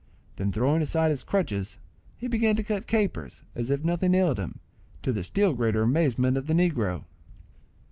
Then 0.37 0.51
throwing 0.51 0.81
aside 0.81 1.11
his 1.11 1.21
crutches, 1.21 1.77
he 2.17 2.27
began 2.27 2.55
to 2.55 2.63
cut 2.63 2.87
capers, 2.87 3.43
as 3.53 3.69
if 3.69 3.83
nothing 3.83 4.15
ailed 4.15 4.39
him, 4.39 4.59
to 5.03 5.13
the 5.13 5.21
still 5.21 5.53
greater 5.53 5.83
amazement 5.83 6.37
of 6.37 6.47
the 6.47 6.55
negro. 6.55 7.05